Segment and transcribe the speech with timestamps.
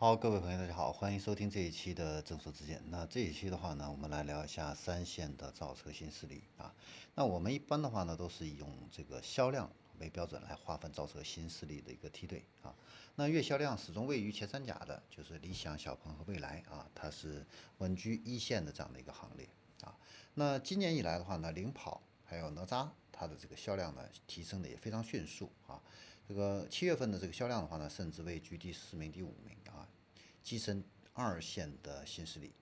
[0.00, 2.82] 好，各位朋友，大家好，欢迎收听这一期的正说之见。
[2.88, 6.74] 那这一期的话呢，我们来聊一下三线的造车新势力啊。
[7.14, 12.74] 那我们一般的话呢，都是以用这个销量为标准来划分造车新势力的一个梯队啊。
[13.16, 17.44] 那月销量始终位于前三甲的，就是理想、小鹏和蔚来啊，它是
[17.76, 19.46] 稳居一线的这样的一个行列
[19.82, 19.94] 啊。
[20.32, 25.78] 那今年以来的话呢，领跑还有哪吒，它的这个销量呢提升的也非常迅速啊。
[26.30, 29.88] 这个七月份的这个销量的话呢，甚至位居第四名、第五名啊，
[30.44, 32.52] 跻身二线的新势力。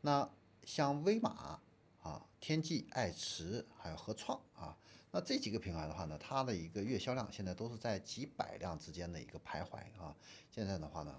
[0.00, 0.26] 那
[0.64, 1.60] 像威马
[2.02, 4.74] 啊、天际、爱驰还有合创啊，
[5.10, 10.16] 那这几个品牌的话呢，它的一个月销量现在都是在几百辆之间的一个徘徊啊。
[10.50, 11.14] 现在的话呢，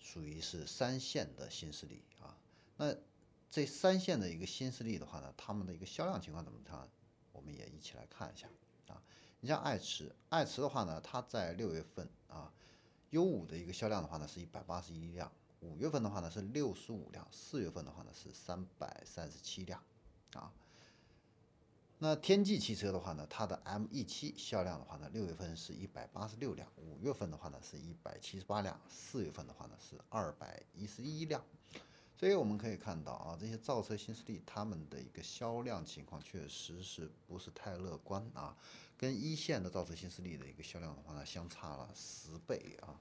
[0.00, 2.36] 属于是三线的新势力啊。
[2.76, 2.92] 那
[3.48, 6.88] 这三线的一个新势力的话呢，他们的一个销量情况怎么样？
[7.30, 8.48] 我们也一起来看一下
[8.92, 9.02] 啊。
[9.40, 12.52] 你像爱驰，爱驰的话呢，它在六月份啊
[13.10, 19.82] ，U 五的一个销量的话呢是一百八十一辆，五月份的话呢是六十五辆，四月份的话呢是三百三十七辆
[20.34, 20.52] 啊。
[21.98, 31.44] 那天际汽车的话呢，它的 M E 七销量的话呢，六月份是一百八十六辆，五月份的话呢是一百七十八辆，四月份的话呢是二百一十一辆。
[32.22, 38.56] 所以我们可以看到啊，这些造车新势力他们的一个销量情况确实是不是太乐观啊？
[38.96, 42.94] 跟一线的造车新势力的一个销量的话呢，相差了十倍啊。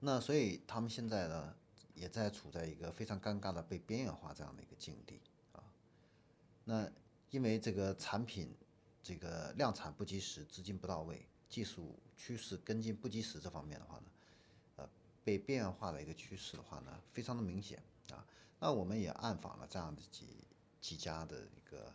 [0.00, 1.54] 那所以他们现在呢，
[1.94, 5.20] 也在处在一个非常尴尬的被边缘化这样的一个境地
[5.52, 5.62] 啊。
[6.64, 6.90] 那
[7.30, 8.52] 因为这个产品
[9.00, 14.06] 这个量产不及时，资金不到位，技术趋势跟进不及时这方面的话呢，
[15.24, 18.24] 被边缘化的一个趋势的话呢，非常的明显啊。
[18.60, 20.26] 那我们也暗访了这样的几
[20.80, 21.92] 几家的一个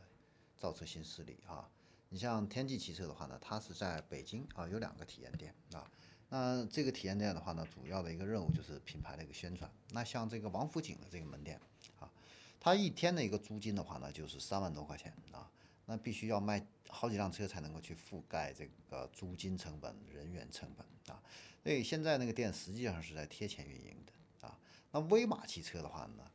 [0.57, 1.69] 造车新势力啊。
[2.09, 5.89] 你像天际汽车的话呢，它是在北京啊有两个体验店啊。
[6.29, 9.69] 那这个体验店的话呢，主要的一个任务就是品牌的一个宣传。
[9.91, 11.59] 那像这个王府井的这个门店
[11.99, 12.09] 啊，
[12.59, 15.49] 它一天的一个租金的话呢，就是三万多块钱啊。
[15.85, 20.85] 那必须要卖好几辆车才能够去覆盖这个租金成本、人员成本
[21.15, 21.21] 啊。
[21.63, 24.59] 所以现在那个店实际上是在贴钱运营的啊。
[24.91, 26.31] 那威马汽车的话呢，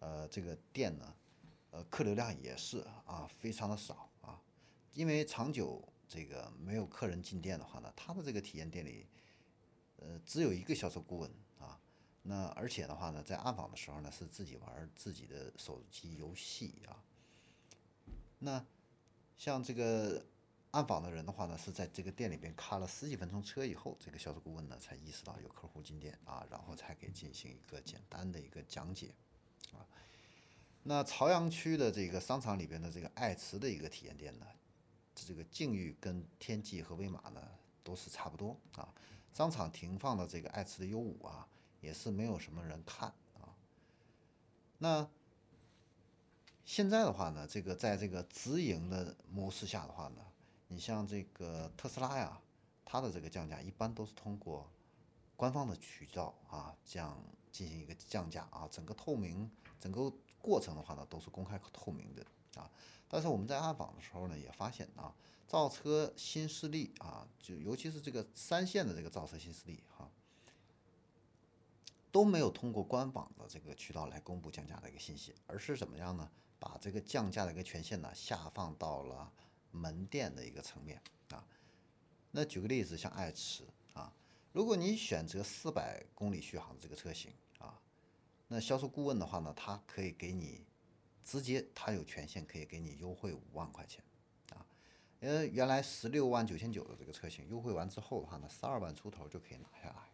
[0.00, 1.14] 呃，这个店呢，
[1.70, 4.40] 呃，客流量也是啊，非常的少啊。
[4.94, 9.06] 因为长久这个没有客人进店的话呢，他的这个体验店里。
[9.98, 11.78] 呃，只有一个销售顾问啊，
[12.22, 16.98] 那而且的话呢，在暗访的时候呢，是自己玩自己的手机游戏啊。
[18.44, 18.64] 那
[19.38, 20.26] 像这个
[20.72, 29.14] 暗访的人的话呢，是在这个店里边开了十几分钟车以后，这个销售顾问呢才意识到有客户进店啊，然后才给进行一个简单的一个讲解
[29.72, 29.86] 啊。
[30.82, 34.46] 那朝阳区的这个商场里边的这个爱驰的一个体验店呢，
[35.14, 37.40] 这个境遇跟天际和威马呢
[37.84, 38.92] 都是差不多啊。
[39.32, 41.46] 商场停放的这个爱驰的 U 五啊，
[41.80, 43.54] 也是没有什么人看啊。
[44.78, 45.08] 那
[46.64, 50.22] 现在的话呢，这个在这个直营的模式下的话呢，
[50.68, 52.40] 你像这个特斯拉呀，
[52.84, 54.70] 它的这个降价一般都是通过
[55.36, 62.24] 官方的渠道啊，这样进行一个降价啊，整个透明，整个过程的话呢，都是公开透明的
[62.60, 62.70] 啊。
[63.08, 65.14] 但是我们在暗访的时候呢，也发现啊。
[65.48, 70.10] 造车新势力啊，就尤其是这个三线的这个造车新势力哈，
[72.12, 76.30] 都没有通过官网的这个渠道来公布降价的一个信息，而是怎么样呢？
[76.60, 79.32] 把这个降价的一个权限呢下放到了
[79.72, 81.44] 门店的一个层面啊。
[82.30, 83.64] 那举个例子，像爱驰
[83.94, 84.14] 啊，
[84.52, 87.80] 如果你选择四百公里续航的这个车型啊，
[88.46, 90.64] 那销售顾问的话呢，他可以给你
[91.24, 94.04] 直接，他有权限可以给你优惠五万块钱。
[95.20, 100.11] 呃，原来十六万九千九的这个车型优惠完之后的话呢，十二万出头就可以拿下来。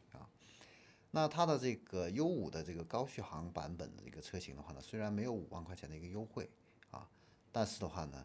[1.18, 6.48] 那它的这个 U 五的这个高续航版本的这个车型的话呢，虽然没有五万块钱的一个优惠
[6.92, 7.10] 啊，
[7.50, 8.24] 但是的话呢，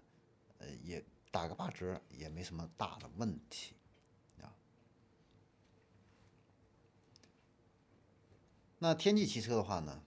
[0.60, 3.74] 呃，也打个八折也没什么大的问题
[4.44, 4.54] 啊。
[8.78, 10.04] 那天际汽车的话呢，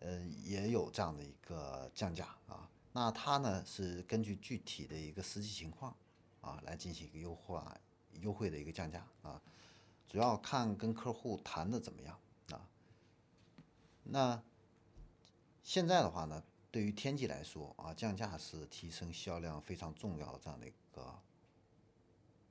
[0.00, 2.68] 呃，也有这样的一个降价啊。
[2.92, 5.96] 那它呢是根据具体的一个实际情况
[6.42, 7.74] 啊来进行一个优化
[8.20, 9.40] 优惠的一个降价啊，
[10.06, 12.18] 主要看跟客户谈的怎么样
[12.50, 12.68] 啊。
[14.04, 14.42] 那
[15.62, 21.18] 现在的话呢，对于天际来说啊，降价是提升销量非常重要的这样的一个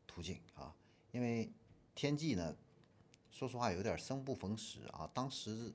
[0.05, 0.75] 途径啊，
[1.11, 1.51] 因为
[1.93, 2.55] 天际呢，
[3.31, 5.73] 说实话有点生不逢时啊，当时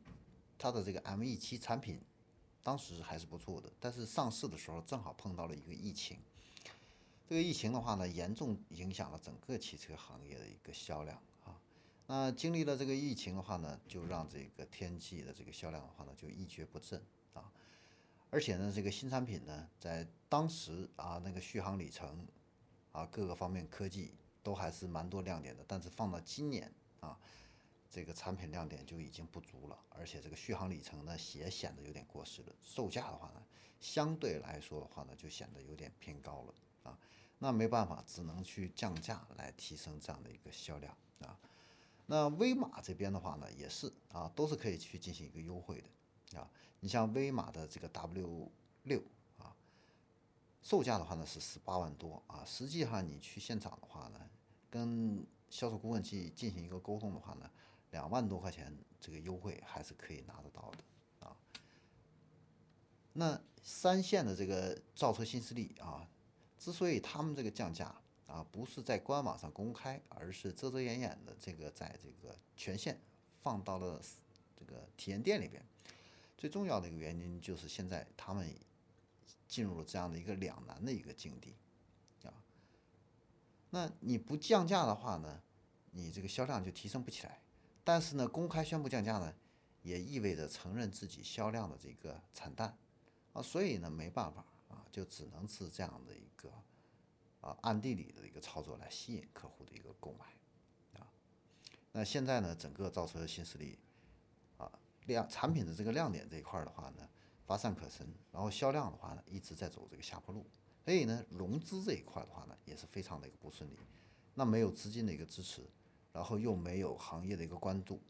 [0.58, 2.00] 它的这个 M E 七产品。
[2.62, 6.18] 当时还是不错的，但是上市的时候正好碰到了一个疫情，
[7.26, 11.18] 这个疫情的话呢，严重影响了整个汽车行业的一个销量。
[12.10, 17.00] 那经历了这个疫情的话呢，就让这个天际的这个销量的话呢，就一蹶不振
[17.34, 17.52] 啊。
[18.30, 22.26] 而且呢，这个新产品呢，在当时啊，那个续航里程
[22.90, 24.12] 啊，各个方面科技
[24.42, 25.64] 都还是蛮多亮点的。
[25.68, 27.16] 但是放到今年啊，
[27.88, 32.52] 这个产品亮点就已经不足了，而且这个续航里程呢，也显得有点过时了。
[32.60, 33.42] 售价的话呢，
[33.80, 36.54] 相对来说的话呢，就显得有点偏高了
[36.90, 36.98] 啊。
[37.38, 41.38] 那没办法，只能去降价来提升这样的一个销量啊。
[42.10, 45.80] 那威马这边的话呢，也是啊，都是可以去进行一个优惠
[46.32, 46.50] 的啊。
[46.80, 48.50] 你像威马的这个 W
[48.82, 49.00] 六
[49.38, 49.54] 啊，
[50.60, 54.18] 售价的话呢是十八万多啊，实际上你去现场的话呢，
[54.68, 57.48] 跟销售顾问去进行一个沟通的话呢，
[57.92, 61.36] 两万多块钱这个优惠还是可以拿得到的啊。
[63.12, 66.04] 那三线的这个造车新势力啊。
[66.58, 67.94] 之所以他们这个降价
[68.30, 73.00] 啊，不是在官网上公开，而是遮遮掩掩的，这个在这个权限
[73.42, 74.00] 放到了
[74.56, 75.64] 这个体验店里边。
[76.38, 78.48] 最重要的一个原因就是现在他们
[79.48, 81.54] 进入了这样的一个两难的一个境地
[82.24, 82.32] 啊。
[83.70, 85.42] 那你不降价的话呢，
[85.90, 87.40] 你这个销量就提升不起来。
[87.82, 89.34] 但是呢，公开宣布降价呢，
[89.82, 92.76] 也意味着承认自己销量的这个惨淡
[93.32, 94.44] 啊，所以呢，没办法。
[94.70, 96.48] 啊，就只能是这样的一个
[97.40, 101.06] 啊暗地里的一个操作来吸引客户的一个购买啊。
[101.92, 103.78] 那现在呢，整个造车新势力
[104.56, 104.70] 啊
[105.06, 107.08] 亮产品的这个亮点这一块的话呢，
[107.46, 110.46] 乏善可陈，然后销量的话呢一直在走这个下坡路，
[110.84, 113.74] 所以呢融资这一块的话呢也是非常的一个不顺利。
[114.34, 115.62] 那没有资金的一个支持，
[116.12, 118.00] 然后又没有行业的一个关注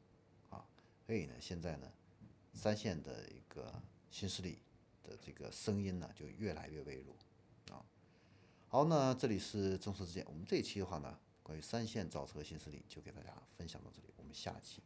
[0.49, 0.65] 啊，
[1.07, 1.91] 所以呢现在呢
[2.53, 3.81] 三线的一个
[4.11, 4.59] 新势力。
[5.03, 7.17] 的这个声音呢，就越来越微弱
[7.75, 7.83] 啊。
[8.73, 14.81] 好，那这里是正说之见，我们这一期的话呢，关于三线造车新势力就给大家分享到这里，我们下期。